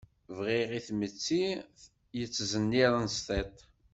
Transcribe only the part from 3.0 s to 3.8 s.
s tiṭ.